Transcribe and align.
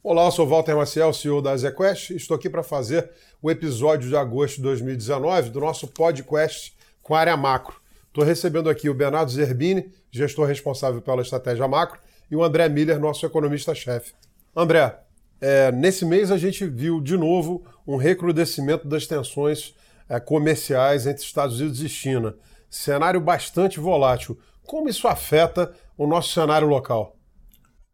Olá, 0.00 0.26
eu 0.26 0.30
sou 0.30 0.46
Walter 0.46 0.76
Maciel, 0.76 1.12
CEO 1.12 1.42
da 1.42 1.56
ZQuest. 1.56 2.10
Estou 2.10 2.36
aqui 2.36 2.48
para 2.48 2.62
fazer 2.62 3.10
o 3.42 3.50
episódio 3.50 4.08
de 4.08 4.16
agosto 4.16 4.56
de 4.56 4.62
2019 4.62 5.50
do 5.50 5.58
nosso 5.58 5.88
podcast 5.88 6.72
com 7.02 7.16
a 7.16 7.20
área 7.20 7.36
macro. 7.36 7.80
Estou 8.06 8.22
recebendo 8.22 8.70
aqui 8.70 8.88
o 8.88 8.94
Bernardo 8.94 9.32
Zerbini, 9.32 9.92
gestor 10.08 10.46
responsável 10.46 11.02
pela 11.02 11.20
estratégia 11.20 11.66
macro, 11.66 11.98
e 12.30 12.36
o 12.36 12.44
André 12.44 12.68
Miller, 12.68 13.00
nosso 13.00 13.26
economista-chefe. 13.26 14.12
André, 14.54 15.00
é, 15.40 15.72
nesse 15.72 16.04
mês 16.04 16.30
a 16.30 16.38
gente 16.38 16.64
viu 16.64 17.00
de 17.00 17.16
novo 17.16 17.64
um 17.84 17.96
recrudescimento 17.96 18.86
das 18.86 19.04
tensões 19.04 19.74
é, 20.08 20.20
comerciais 20.20 21.08
entre 21.08 21.24
Estados 21.24 21.58
Unidos 21.58 21.82
e 21.82 21.88
China. 21.88 22.36
Cenário 22.70 23.20
bastante 23.20 23.80
volátil. 23.80 24.38
Como 24.64 24.88
isso 24.88 25.08
afeta 25.08 25.74
o 25.96 26.06
nosso 26.06 26.32
cenário 26.32 26.68
local? 26.68 27.17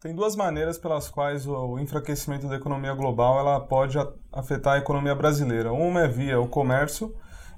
Tem 0.05 0.15
duas 0.15 0.37
maneiras 0.37 0.77
pelas 0.77 1.09
quais 1.09 1.47
o 1.47 1.79
enfraquecimento 1.79 2.47
da 2.47 2.57
economia 2.57 2.93
global 2.93 3.39
ela 3.39 3.59
pode 3.59 3.97
afetar 4.31 4.75
a 4.75 4.79
economia 4.79 5.15
brasileira. 5.15 5.73
Uma 5.73 6.03
é 6.03 6.09
via 6.09 6.39
o 6.39 6.47
comércio 6.47 7.15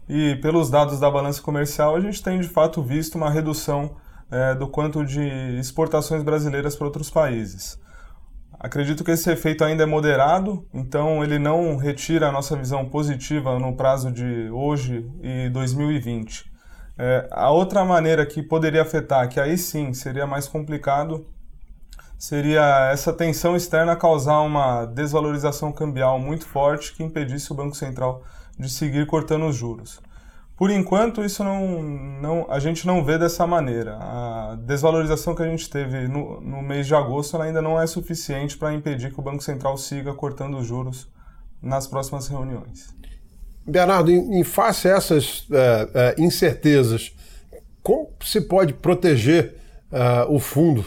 e 0.09 0.37
pelos 0.37 0.71
dados 0.71 1.01
da 1.01 1.11
balança 1.11 1.43
comercial 1.43 1.97
a 1.97 2.01
gente 2.01 2.23
tem 2.23 2.39
de 2.39 2.47
fato 2.47 2.81
visto 2.85 3.17
uma 3.17 3.29
redução 3.29 3.97
é, 4.31 4.55
do 4.55 4.69
quanto 4.69 5.05
de 5.05 5.59
exportações 5.59 6.23
brasileiras 6.23 6.77
para 6.77 6.87
outros 6.87 7.11
países. 7.11 7.81
Acredito 8.61 9.03
que 9.03 9.11
esse 9.11 9.29
efeito 9.29 9.65
ainda 9.65 9.83
é 9.83 9.87
moderado, 9.87 10.69
então 10.73 11.25
ele 11.25 11.41
não 11.41 11.77
retira 11.77 12.29
a 12.29 12.33
nossa 12.33 12.55
visão 12.55 12.89
positiva 12.89 13.59
no 13.59 13.75
prazo 13.77 14.13
de 14.13 14.49
hoje 14.53 15.11
e 15.21 15.49
2020. 15.49 16.49
É, 16.97 17.29
a 17.33 17.51
outra 17.51 17.85
maneira 17.85 18.25
que 18.25 18.41
poderia 18.41 18.83
afetar, 18.83 19.29
que 19.29 19.41
aí 19.41 19.59
sim 19.59 19.93
seria 19.93 20.29
mais 20.29 20.47
complicado, 20.47 21.27
seria 22.19 22.91
essa 22.93 23.13
tensão 23.13 23.57
externa 23.57 23.97
causar 23.97 24.41
uma 24.41 24.87
desvalorização 24.87 25.73
cambial 25.73 26.19
muito 26.19 26.47
forte 26.47 26.95
que 26.95 27.03
impedisse 27.03 27.53
o 27.53 27.55
Banco 27.55 27.77
Central 27.77 28.23
de 28.59 28.71
seguir 28.71 29.07
cortando 29.07 29.47
os 29.47 29.57
juros. 29.57 30.01
Por 30.57 30.71
enquanto, 30.71 31.23
isso 31.23 31.45
não, 31.45 31.83
não, 31.83 32.47
a 32.49 32.59
gente 32.59 32.87
não 32.87 33.05
vê 33.05 33.19
dessa 33.19 33.47
maneira. 33.47 33.99
A 34.01 34.57
desvalorização 34.59 35.35
que 35.35 35.43
a 35.43 35.47
gente 35.47 35.69
teve 35.69 36.09
no, 36.09 36.41
no 36.41 36.63
mês 36.63 36.87
de 36.87 36.95
agosto 36.95 37.37
ainda 37.41 37.61
não 37.61 37.79
é 37.81 37.87
suficiente 37.87 38.57
para 38.57 38.73
impedir 38.73 39.13
que 39.13 39.21
o 39.21 39.23
Banco 39.23 39.43
Central 39.43 39.77
siga 39.77 40.15
cortando 40.15 40.57
os 40.57 40.67
juros 40.67 41.09
nas 41.61 41.87
próximas 41.87 42.27
reuniões. 42.29 42.95
Bernardo, 43.67 44.11
em, 44.11 44.41
em 44.41 44.45
face 44.45 44.89
a 44.89 44.97
essas 44.97 45.47
é, 45.51 45.89
é, 45.93 46.15
incertezas, 46.19 47.13
como 47.83 48.09
se 48.23 48.41
pode 48.41 48.73
proteger 48.73 49.57
é, 49.93 50.25
o 50.27 50.39
fundo 50.39 50.87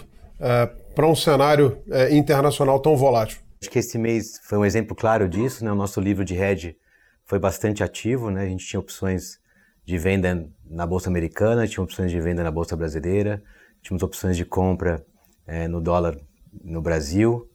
para 0.95 1.07
um 1.07 1.15
cenário 1.15 1.81
é, 1.89 2.15
internacional 2.15 2.79
tão 2.79 2.95
volátil? 2.95 3.39
Acho 3.61 3.69
que 3.69 3.79
esse 3.79 3.97
mês 3.97 4.39
foi 4.43 4.57
um 4.57 4.65
exemplo 4.65 4.95
claro 4.95 5.27
disso. 5.27 5.63
Né? 5.63 5.71
O 5.71 5.75
nosso 5.75 5.99
livro 5.99 6.23
de 6.23 6.35
hedge 6.35 6.77
foi 7.25 7.39
bastante 7.39 7.83
ativo. 7.83 8.29
Né? 8.29 8.43
A 8.43 8.47
gente 8.47 8.65
tinha 8.65 8.79
opções 8.79 9.39
de 9.85 9.97
venda 9.97 10.47
na 10.69 10.85
Bolsa 10.85 11.09
Americana, 11.09 11.67
tinha 11.67 11.83
opções 11.83 12.11
de 12.11 12.21
venda 12.21 12.43
na 12.43 12.51
Bolsa 12.51 12.75
Brasileira, 12.75 13.41
tínhamos 13.81 14.03
opções 14.03 14.37
de 14.37 14.45
compra 14.45 15.03
é, 15.47 15.67
no 15.67 15.81
dólar 15.81 16.15
no 16.63 16.81
Brasil, 16.81 17.49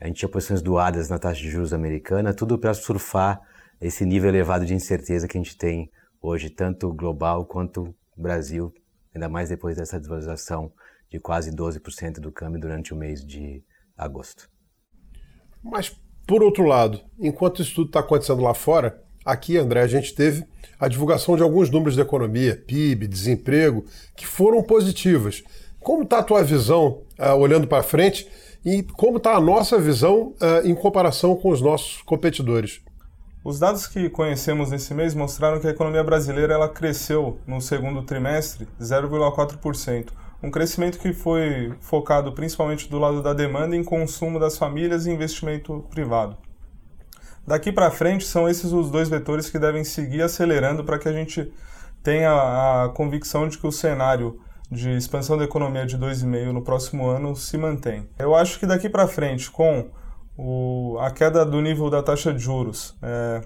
a 0.00 0.06
gente 0.06 0.18
tinha 0.18 0.28
posições 0.28 0.62
doadas 0.62 1.08
na 1.08 1.18
taxa 1.18 1.40
de 1.40 1.50
juros 1.50 1.74
americana, 1.74 2.32
tudo 2.32 2.58
para 2.58 2.72
surfar 2.72 3.40
esse 3.80 4.04
nível 4.04 4.30
elevado 4.30 4.64
de 4.64 4.72
incerteza 4.72 5.26
que 5.28 5.36
a 5.36 5.40
gente 5.40 5.56
tem 5.56 5.90
hoje, 6.22 6.48
tanto 6.48 6.92
global 6.92 7.44
quanto 7.44 7.94
Brasil, 8.16 8.72
ainda 9.14 9.28
mais 9.28 9.48
depois 9.48 9.76
dessa 9.76 9.98
desvalorização 9.98 10.72
de 11.10 11.18
quase 11.18 11.50
12% 11.50 12.20
do 12.20 12.30
câmbio 12.30 12.60
durante 12.60 12.94
o 12.94 12.96
mês 12.96 13.24
de 13.24 13.62
agosto. 13.96 14.48
Mas, 15.62 15.94
por 16.26 16.42
outro 16.42 16.64
lado, 16.64 17.00
enquanto 17.18 17.60
isso 17.60 17.74
tudo 17.74 17.88
está 17.88 18.00
acontecendo 18.00 18.42
lá 18.42 18.54
fora, 18.54 19.02
aqui, 19.24 19.58
André, 19.58 19.82
a 19.82 19.86
gente 19.86 20.14
teve 20.14 20.44
a 20.78 20.88
divulgação 20.88 21.36
de 21.36 21.42
alguns 21.42 21.68
números 21.68 21.96
da 21.96 22.02
economia, 22.02 22.56
PIB, 22.56 23.06
desemprego, 23.06 23.84
que 24.16 24.26
foram 24.26 24.62
positivas. 24.62 25.42
Como 25.80 26.04
está 26.04 26.18
a 26.18 26.22
tua 26.22 26.44
visão 26.44 27.02
uh, 27.18 27.34
olhando 27.36 27.66
para 27.66 27.82
frente 27.82 28.28
e 28.64 28.82
como 28.82 29.16
está 29.16 29.34
a 29.34 29.40
nossa 29.40 29.78
visão 29.78 30.34
uh, 30.40 30.66
em 30.66 30.74
comparação 30.74 31.34
com 31.36 31.50
os 31.50 31.60
nossos 31.60 32.02
competidores? 32.02 32.80
Os 33.42 33.58
dados 33.58 33.86
que 33.86 34.10
conhecemos 34.10 34.70
nesse 34.70 34.92
mês 34.92 35.14
mostraram 35.14 35.58
que 35.58 35.66
a 35.66 35.70
economia 35.70 36.04
brasileira 36.04 36.52
ela 36.52 36.68
cresceu 36.68 37.38
no 37.46 37.58
segundo 37.58 38.02
trimestre 38.02 38.68
0,4%, 38.78 40.10
um 40.42 40.50
crescimento 40.50 40.98
que 40.98 41.12
foi 41.12 41.74
focado 41.80 42.32
principalmente 42.32 42.88
do 42.88 42.98
lado 42.98 43.22
da 43.22 43.32
demanda 43.32 43.76
em 43.76 43.84
consumo 43.84 44.38
das 44.38 44.56
famílias 44.56 45.06
e 45.06 45.10
investimento 45.10 45.84
privado. 45.90 46.36
Daqui 47.46 47.72
para 47.72 47.90
frente 47.90 48.24
são 48.24 48.48
esses 48.48 48.72
os 48.72 48.90
dois 48.90 49.08
vetores 49.08 49.50
que 49.50 49.58
devem 49.58 49.84
seguir 49.84 50.22
acelerando 50.22 50.84
para 50.84 50.98
que 50.98 51.08
a 51.08 51.12
gente 51.12 51.52
tenha 52.02 52.30
a 52.32 52.88
convicção 52.90 53.48
de 53.48 53.58
que 53.58 53.66
o 53.66 53.72
cenário 53.72 54.40
de 54.70 54.90
expansão 54.90 55.36
da 55.36 55.44
economia 55.44 55.84
de 55.84 55.98
2,5 55.98 56.52
no 56.52 56.62
próximo 56.62 57.08
ano 57.08 57.34
se 57.34 57.58
mantém. 57.58 58.08
Eu 58.18 58.34
acho 58.34 58.58
que 58.58 58.66
daqui 58.66 58.88
para 58.88 59.08
frente, 59.08 59.50
com 59.50 59.90
o, 60.36 60.96
a 61.00 61.10
queda 61.10 61.44
do 61.44 61.60
nível 61.60 61.90
da 61.90 62.02
taxa 62.02 62.32
de 62.32 62.38
juros, 62.38 62.96
é, 63.02 63.40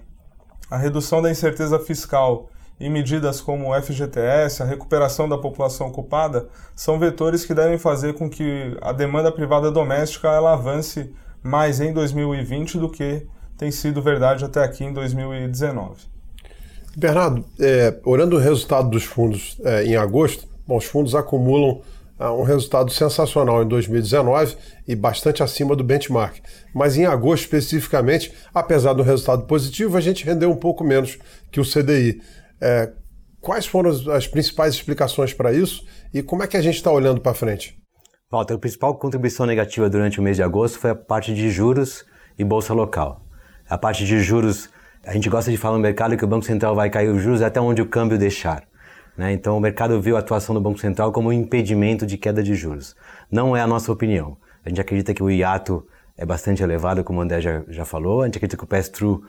a 0.70 0.76
redução 0.76 1.22
da 1.22 1.30
incerteza 1.30 1.78
fiscal 1.78 2.50
e 2.78 2.88
medidas 2.88 3.40
como 3.40 3.70
o 3.70 3.82
FGTS, 3.82 4.62
a 4.62 4.66
recuperação 4.66 5.28
da 5.28 5.38
população 5.38 5.88
ocupada, 5.88 6.48
são 6.74 6.98
vetores 6.98 7.44
que 7.44 7.54
devem 7.54 7.78
fazer 7.78 8.14
com 8.14 8.28
que 8.28 8.76
a 8.80 8.92
demanda 8.92 9.30
privada 9.30 9.70
doméstica 9.70 10.28
ela 10.28 10.52
avance 10.52 11.12
mais 11.42 11.80
em 11.80 11.92
2020 11.92 12.78
do 12.78 12.88
que 12.88 13.26
tem 13.56 13.70
sido 13.70 14.02
verdade 14.02 14.44
até 14.44 14.62
aqui 14.62 14.84
em 14.84 14.92
2019. 14.92 16.14
Bernardo, 16.96 17.44
é, 17.60 17.98
olhando 18.04 18.36
o 18.36 18.38
resultado 18.38 18.88
dos 18.88 19.04
fundos 19.04 19.56
é, 19.64 19.84
em 19.84 19.96
agosto, 19.96 20.46
bom, 20.66 20.76
os 20.76 20.84
fundos 20.84 21.14
acumulam 21.14 21.80
é, 22.18 22.28
um 22.28 22.42
resultado 22.42 22.92
sensacional 22.92 23.62
em 23.62 23.68
2019 23.68 24.56
e 24.86 24.94
bastante 24.94 25.42
acima 25.42 25.74
do 25.74 25.82
benchmark. 25.82 26.38
Mas 26.72 26.96
em 26.96 27.04
agosto, 27.04 27.42
especificamente, 27.42 28.32
apesar 28.54 28.92
do 28.92 29.02
resultado 29.02 29.44
positivo, 29.44 29.96
a 29.96 30.00
gente 30.00 30.24
rendeu 30.24 30.50
um 30.50 30.56
pouco 30.56 30.84
menos 30.84 31.18
que 31.50 31.60
o 31.60 31.64
CDI. 31.64 32.20
É, 32.60 32.92
quais 33.40 33.66
foram 33.66 33.90
as 33.90 34.26
principais 34.26 34.74
explicações 34.74 35.32
para 35.34 35.52
isso 35.52 35.84
e 36.12 36.22
como 36.22 36.42
é 36.42 36.46
que 36.46 36.56
a 36.56 36.62
gente 36.62 36.76
está 36.76 36.90
olhando 36.90 37.20
para 37.20 37.34
frente? 37.34 37.78
Walter, 38.30 38.54
a 38.54 38.58
principal 38.58 38.94
contribuição 38.96 39.46
negativa 39.46 39.88
durante 39.88 40.18
o 40.18 40.22
mês 40.22 40.36
de 40.36 40.42
agosto 40.42 40.78
foi 40.78 40.90
a 40.90 40.94
parte 40.94 41.34
de 41.34 41.50
juros 41.50 42.04
e 42.38 42.44
bolsa 42.44 42.74
local. 42.74 43.24
A 43.68 43.78
parte 43.78 44.04
de 44.04 44.20
juros, 44.20 44.68
a 45.04 45.12
gente 45.12 45.28
gosta 45.28 45.50
de 45.50 45.56
falar 45.56 45.76
no 45.76 45.82
mercado 45.82 46.16
que 46.16 46.24
o 46.24 46.28
Banco 46.28 46.44
Central 46.44 46.74
vai 46.74 46.90
cair 46.90 47.08
os 47.08 47.22
juros 47.22 47.42
até 47.42 47.60
onde 47.60 47.80
o 47.80 47.86
câmbio 47.86 48.18
deixar. 48.18 48.64
Né? 49.16 49.32
Então 49.32 49.56
o 49.56 49.60
mercado 49.60 50.00
viu 50.00 50.16
a 50.16 50.20
atuação 50.20 50.54
do 50.54 50.60
Banco 50.60 50.78
Central 50.78 51.12
como 51.12 51.28
um 51.28 51.32
impedimento 51.32 52.04
de 52.06 52.18
queda 52.18 52.42
de 52.42 52.54
juros. 52.54 52.96
Não 53.30 53.56
é 53.56 53.60
a 53.60 53.66
nossa 53.66 53.92
opinião. 53.92 54.36
A 54.64 54.68
gente 54.68 54.80
acredita 54.80 55.14
que 55.14 55.22
o 55.22 55.30
hiato 55.30 55.86
é 56.16 56.24
bastante 56.24 56.62
elevado, 56.62 57.04
como 57.04 57.18
o 57.18 57.22
André 57.22 57.40
já, 57.40 57.62
já 57.68 57.84
falou. 57.84 58.22
A 58.22 58.26
gente 58.26 58.36
acredita 58.36 58.56
que 58.56 58.64
o 58.64 58.66
pass-through 58.66 59.22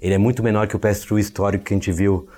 ele 0.00 0.14
é 0.14 0.18
muito 0.18 0.42
menor 0.42 0.68
que 0.68 0.76
o 0.76 0.78
pass-through 0.78 1.18
histórico 1.18 1.64
que 1.64 1.74
a 1.74 1.76
gente 1.76 1.90
viu 1.90 2.28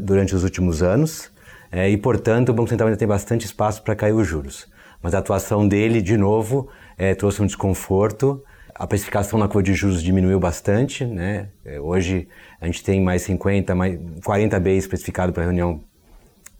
durante 0.00 0.34
os 0.34 0.44
últimos 0.44 0.82
anos. 0.82 1.30
É, 1.72 1.88
e, 1.88 1.96
portanto, 1.96 2.50
o 2.50 2.52
Banco 2.52 2.68
Central 2.68 2.88
ainda 2.88 2.98
tem 2.98 3.08
bastante 3.08 3.44
espaço 3.44 3.82
para 3.82 3.94
cair 3.96 4.12
os 4.12 4.26
juros. 4.26 4.68
Mas 5.02 5.14
a 5.14 5.18
atuação 5.18 5.66
dele, 5.66 6.00
de 6.02 6.16
novo, 6.16 6.68
é, 6.96 7.14
trouxe 7.14 7.42
um 7.42 7.46
desconforto. 7.46 8.42
A 8.74 8.86
precificação 8.86 9.38
na 9.38 9.46
curva 9.46 9.62
de 9.62 9.74
juros 9.74 10.02
diminuiu 10.02 10.38
bastante. 10.38 11.04
Né? 11.04 11.48
É, 11.64 11.80
hoje 11.80 12.28
a 12.60 12.66
gente 12.66 12.84
tem 12.84 13.00
mais 13.02 13.22
50, 13.22 13.74
mais 13.74 13.98
40 14.24 14.60
Bs 14.60 14.86
precificado 14.86 15.32
para 15.32 15.42
a 15.42 15.46
reunião 15.46 15.82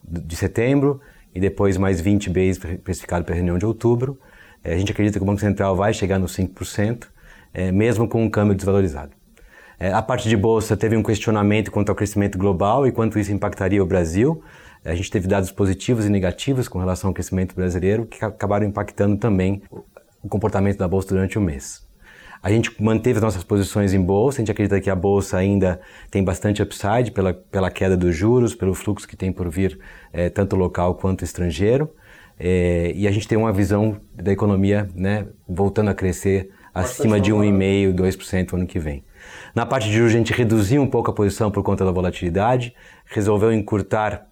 de 0.09 0.37
setembro 0.37 1.01
e 1.35 1.41
depois 1.41 1.77
mais 1.77 2.01
20 2.01 2.31
Bs 2.31 2.59
precificado 2.83 3.25
para 3.25 3.35
a 3.35 3.37
reunião 3.37 3.59
de 3.59 3.67
outubro. 3.67 4.19
É, 4.65 4.75
a 4.75 4.79
gente 4.79 4.91
acredita 4.91 5.19
que 5.19 5.23
o 5.23 5.27
Banco 5.27 5.41
Central 5.41 5.77
vai 5.77 5.93
chegar 5.93 6.19
nos 6.19 6.37
5%, 6.37 7.07
é, 7.53 7.71
mesmo 7.71 8.09
com 8.09 8.23
um 8.25 8.31
câmbio 8.31 8.55
desvalorizado. 8.55 9.16
É, 9.79 9.93
a 9.93 10.01
parte 10.01 10.29
de 10.29 10.37
bolsa 10.37 10.77
teve 10.77 10.97
um 10.97 11.03
questionamento 11.03 11.71
quanto 11.71 11.91
ao 11.91 11.95
crescimento 11.95 12.39
global 12.39 12.87
e 12.87 12.93
quanto 12.93 13.19
isso 13.19 13.33
impactaria 13.33 13.83
o 13.83 13.87
Brasil. 13.87 14.43
A 14.85 14.95
gente 14.95 15.11
teve 15.11 15.27
dados 15.27 15.51
positivos 15.51 16.07
e 16.07 16.09
negativos 16.09 16.69
com 16.69 16.79
relação 16.79 17.09
ao 17.09 17.15
crescimento 17.15 17.55
brasileiro 17.55 18.07
que 18.07 18.25
acabaram 18.25 18.67
impactando 18.67 19.17
também 19.17 19.63
o 20.23 20.29
comportamento 20.29 20.79
da 20.79 20.89
bolsa 20.89 21.09
durante 21.09 21.37
o 21.37 21.41
mês. 21.41 21.85
A 22.43 22.51
gente 22.51 22.71
manteve 22.81 23.19
as 23.19 23.23
nossas 23.23 23.43
posições 23.43 23.93
em 23.93 24.01
bolsa, 24.01 24.39
a 24.39 24.41
gente 24.41 24.51
acredita 24.51 24.81
que 24.81 24.89
a 24.89 24.95
bolsa 24.95 25.37
ainda 25.37 25.81
tem 26.11 26.23
bastante 26.23 26.63
upside 26.63 27.11
pela, 27.11 27.35
pela 27.35 27.71
queda 27.71 27.97
dos 27.97 28.15
juros, 28.15 28.55
pelo 28.55 28.75
fluxo 28.75 29.09
que 29.09 29.17
tem 29.17 29.33
por 29.33 29.51
vir, 29.51 29.79
é, 30.13 30.31
tanto 30.31 30.55
local 30.55 30.95
quanto 30.95 31.25
estrangeiro. 31.25 31.91
É, 32.39 32.93
e 32.95 33.09
a 33.09 33.11
gente 33.11 33.27
tem 33.27 33.37
uma 33.37 33.53
visão 33.53 33.97
da 34.15 34.31
economia 34.31 34.89
né, 34.95 35.27
voltando 35.49 35.91
a 35.91 35.95
crescer 35.95 36.51
acima 36.73 37.19
de 37.19 37.33
1,5%, 37.33 37.95
2% 37.95 38.53
ano 38.55 38.67
que 38.67 38.79
vem. 38.79 39.03
Na 39.55 39.65
parte 39.65 39.89
de 39.89 39.95
juros, 39.95 40.13
a 40.15 40.17
gente 40.19 40.33
reduziu 40.33 40.83
um 40.83 40.89
pouco 40.89 41.11
a 41.11 41.15
posição 41.15 41.51
por 41.51 41.63
conta 41.63 41.85
da 41.85 41.91
volatilidade, 41.91 42.75
resolveu 43.07 43.53
encurtar 43.53 44.27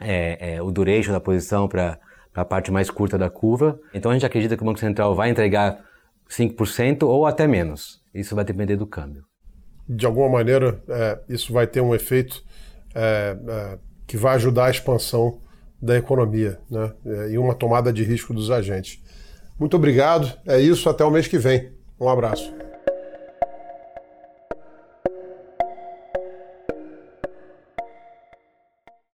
é, 0.00 0.54
é, 0.54 0.62
o 0.62 0.70
duration 0.70 1.12
da 1.12 1.20
posição 1.20 1.68
para 1.68 1.98
a 2.34 2.44
parte 2.44 2.70
mais 2.70 2.90
curta 2.90 3.18
da 3.18 3.30
curva. 3.30 3.78
Então 3.94 4.10
a 4.10 4.14
gente 4.14 4.26
acredita 4.26 4.56
que 4.56 4.62
o 4.62 4.66
Banco 4.66 4.80
Central 4.80 5.14
vai 5.14 5.30
entregar 5.30 5.84
5% 6.28 7.02
ou 7.06 7.26
até 7.26 7.46
menos. 7.46 8.02
Isso 8.14 8.34
vai 8.34 8.44
depender 8.44 8.76
do 8.76 8.86
câmbio. 8.86 9.24
De 9.88 10.06
alguma 10.06 10.28
maneira, 10.28 10.82
é, 10.88 11.18
isso 11.28 11.52
vai 11.52 11.66
ter 11.66 11.80
um 11.80 11.94
efeito 11.94 12.42
é, 12.94 13.36
é, 13.48 13.78
que 14.06 14.16
vai 14.16 14.34
ajudar 14.36 14.66
a 14.66 14.70
expansão 14.70 15.40
da 15.80 15.96
economia 15.96 16.60
né? 16.70 16.92
É, 17.04 17.30
e 17.32 17.38
uma 17.38 17.54
tomada 17.54 17.92
de 17.92 18.04
risco 18.04 18.32
dos 18.32 18.50
agentes. 18.50 19.02
Muito 19.58 19.76
obrigado. 19.76 20.32
É 20.46 20.60
isso. 20.60 20.88
Até 20.88 21.04
o 21.04 21.10
mês 21.10 21.26
que 21.26 21.38
vem. 21.38 21.72
Um 22.00 22.08
abraço. 22.08 22.52